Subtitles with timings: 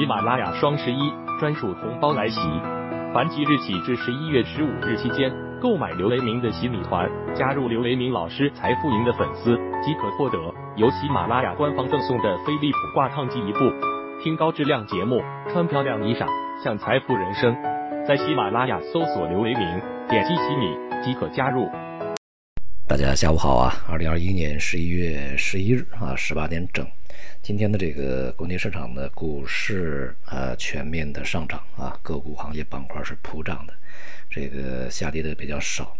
[0.00, 2.40] 喜马拉雅双十一专属红包来袭，
[3.12, 5.30] 凡即日起至十一月十五日期间
[5.60, 10.38] 购买刘雷明的洗米团，加入刘雷明老师财富营的粉丝，即可获得
[10.76, 13.58] 由喜马拉雅官方赠送的飞利浦挂烫机一部，
[14.24, 15.20] 听高质量节目，
[15.52, 16.26] 穿漂亮衣裳，
[16.64, 17.54] 享财富人生。
[18.08, 21.68] 在喜马拉雅搜索刘雷明，点击洗米即可加入。
[22.88, 23.70] 大家下午好啊！
[23.86, 26.86] 二零二一年十一月十一日啊，十八点整。
[27.42, 33.74] 今天的这个国内市场的股市啊，全面的上涨啊，个股行业板块是普涨的，
[34.30, 35.96] 这个下跌的比较少。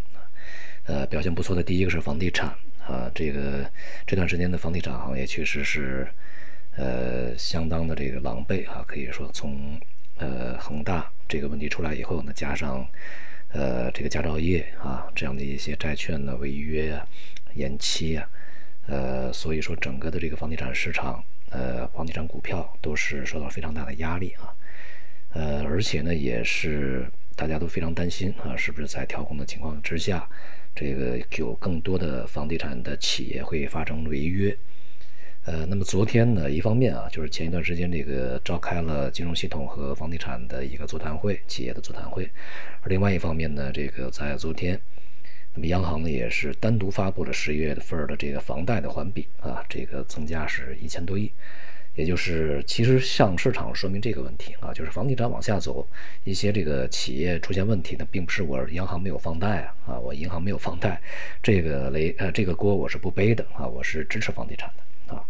[0.85, 2.49] 呃，表现不错的第一个是房地产
[2.87, 3.71] 啊，这个
[4.07, 6.09] 这段时间的房地产行业确实是
[6.77, 9.79] 呃相当的这个狼狈啊，可以说从
[10.17, 12.87] 呃恒大这个问题出来以后呢，加上。
[13.53, 17.05] 呃，这个佳兆业啊，这样的一些债券的违约啊、
[17.55, 18.25] 延期啊，
[18.87, 24.53] 呃，所以说整个的这个房地产市场，呃，房地产股票都是受到非常大的压力啊，
[25.33, 30.29] 呃，而且呢，也是大家都非常担心啊，是不是在调控的情况之下，
[30.75, 34.57] 这个有更多的房地产的企业会发生违约。
[35.45, 42.25] 呃，那么昨天呢，一方面啊，就是前一段时间这个召开了金融系统和房地产的一个座谈会，企业的座谈会；
[42.83, 44.79] 而另外一方面呢，这个在昨天，
[45.55, 51.33] 那么央行呢也是单独发布了十一月份的这个房贷的环比啊，这个增加是一千多亿，
[51.97, 55.85] 也就是其实向市场说明这个问题啊，就是房地产往下走，
[56.23, 61.01] 一些这个企业出现问题呢，并不是我央行没有放贷啊，啊，我银行没有放贷，
[61.43, 65.17] 这个雷呃这个锅我是不背的啊，我是支持房地产的。
[65.17, 65.25] 啊，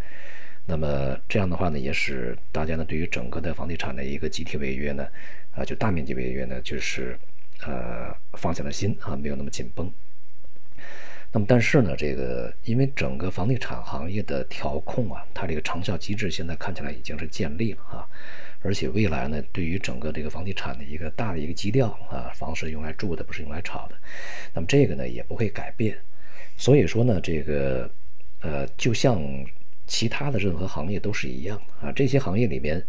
[0.67, 5.09] 那么这样的话呢，也使大家呢对于整个的房地产的一个集体违约呢，
[5.53, 7.19] 啊，就大面积违约呢，就是
[7.67, 9.91] 呃放下了心啊，没有那么紧绷。
[11.33, 18.07] 那么但是呢，这个因为整个房地产行业的调控啊，它这个长效机制现在看起来已经是建立了啊，
[18.63, 23.95] 而且未来呢，对于整个这个房地产的一个大的一个基调啊，房是用来住的，不是用来炒的，
[24.53, 25.97] 那么这个呢也不会改变。
[26.57, 27.91] 所以说呢，这个
[28.41, 29.21] 呃，就像。
[29.93, 32.81] 其他的任何行业都是一样啊，这些行业里面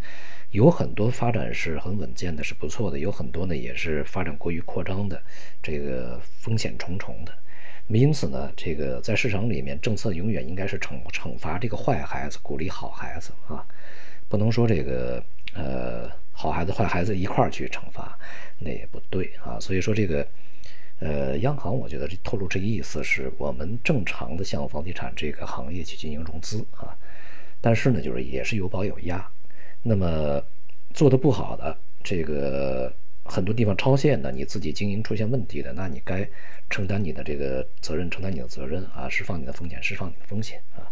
[0.52, 5.20] 有很多发展是很稳健的，是不错的；有很多呢也是发展过于扩张的，
[5.60, 7.32] 这个风险重重的。
[7.88, 13.64] 因此呢，这个在市场里面，政策永远应该是惩惩罚这个坏孩子，鼓励好孩子啊，
[14.28, 15.22] 不能说这个
[15.54, 18.18] 呃好孩子坏孩子一块儿去惩罚，
[18.58, 19.58] 那也不对啊。
[19.60, 20.26] 所以说这个。
[21.04, 26.94] 呃，央行我觉得透露这个意思是我们正常的向房地产这个行业去进行融资啊，
[27.60, 29.28] 但是呢，就是也是有保有压。
[29.82, 30.40] 那么
[30.94, 32.94] 做的不好的，这个
[33.32, 36.28] 很多地方超限的，你自己经营出现问题的，那你该
[36.68, 40.84] 承担你的这个责任，承担你的责任啊，释放你的风险，释放你的风险啊。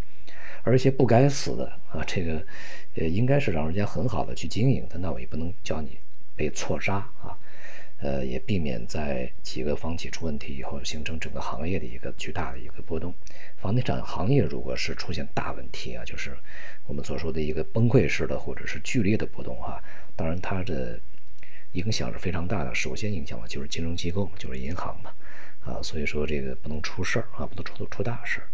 [0.62, 2.42] 而且不该死的啊，这个
[2.96, 5.98] 呃应该是让人家很好的去经营的，那我也不能叫你
[6.34, 7.36] 被错杀啊。
[8.02, 13.12] 呃，也避免在几个房企出问题以后，形成整个行业的一个巨大的一个波动。
[13.58, 16.34] 房地产行业如果是出现大问题啊，就是
[16.86, 19.78] 我们所说的一个崩溃式的或者是剧烈的波动啊，
[20.16, 20.98] 当然它的
[21.72, 22.74] 影响是非常大的。
[22.74, 25.12] 首先影响的就是金融机构，就是银行嘛，
[25.64, 28.46] 啊，所以说这个不能出事儿啊，不能出出大事儿。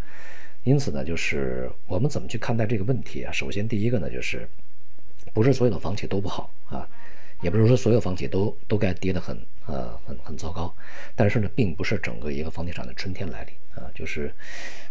[0.63, 3.31] 因此呢，就是我们怎么去看待这个问题啊？
[3.31, 4.47] 首先第一个呢，就是
[5.33, 6.87] 不是所有的房企都不好啊。
[7.41, 10.75] 也不是说所有房企都都该跌得很呃很很糟糕，
[11.15, 14.33] 但是呢，并不是整个一个房地产的春天来临啊，就是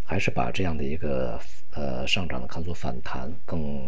[0.04, 1.41] 还是把这样的一个
[1.72, 3.82] 呃上涨的看作反弹更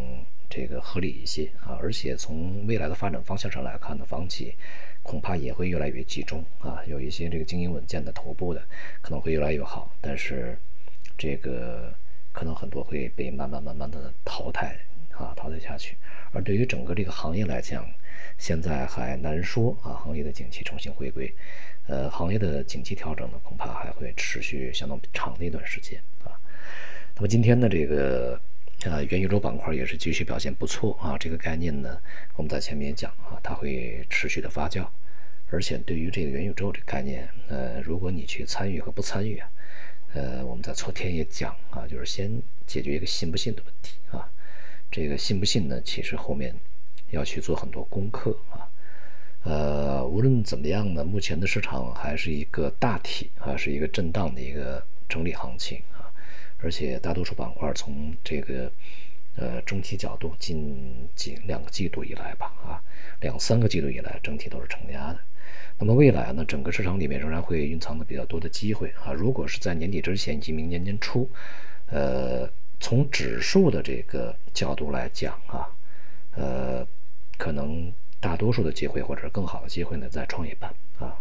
[0.48, 4.54] 这个合理一些啊，而且从未来的发展方向上来看呢，房企
[5.03, 8.62] 恐怕也会越来越集中啊，有一些这个经营稳健的头部的
[9.00, 10.59] 可能会越来越好，但是
[11.16, 11.92] 这个
[12.32, 14.76] 可能很多会被慢慢慢慢的淘汰
[15.12, 15.97] 啊淘汰下去，
[16.32, 17.86] 而对于整个这个行业来讲。
[18.36, 21.32] 现在还难说啊，行业的景气重新回归，
[21.86, 26.34] 呃，行业的景气调整呢，恐怕还会持续相当长的一段时间啊。
[27.16, 28.41] 那么今天呢，这个
[28.84, 31.16] 呃元宇宙板块也是继续表现不错啊。
[31.19, 32.00] 这个概念呢，
[32.37, 34.86] 我们在前面也讲啊，它会持续的发酵，
[35.51, 39.51] 而且对于这个元宇宙这个概念，呃，如果你去参与和不参与啊，
[40.15, 44.30] 呃，我们在昨天也讲啊，就是先解决一个信不信的问题啊。
[44.91, 46.54] 这个信不信呢，其实后面。
[47.10, 48.69] 要去做很多功课啊，
[49.42, 55.81] 呃，无论怎么样呢，目前的市场还是一个大体啊，是一个震荡的一个整理行情，
[56.63, 58.71] 而且大多数板块从这个
[59.37, 62.83] 呃中期角度，近几两个季度以来吧啊，
[63.21, 65.19] 两三个季度以来整体都是承压的。
[65.78, 69.13] 那么未来呢，整个市场里面仍然会蕴藏的比较多的机会啊。
[69.13, 71.31] 如果是在年底之前以及明年年初，
[71.87, 72.51] 呃，
[72.81, 75.69] 从指数的这个角度来讲啊，
[76.34, 76.87] 呃。
[77.39, 81.15] 可能大多数的机会或者是更好的机会呢，在创业板啊，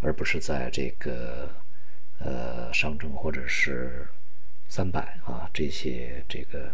[0.00, 1.50] 而不是在这个
[2.20, 4.06] 呃上证或者是
[4.74, 6.68] 三百啊这些这个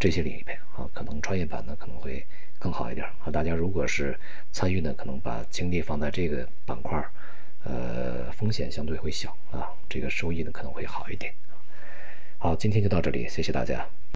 [0.00, 0.44] 这些领域
[0.74, 2.26] 啊，可能创业板呢可能会
[2.58, 3.30] 更好一点啊。
[3.30, 4.18] 大家如果是
[4.50, 6.98] 参与呢，可能把精力放在这个板块
[7.64, 11.34] 呃，风险相对会小啊，这个收益呢可能会好一点。
[12.38, 13.86] 好，今天就到这里，谢谢大家。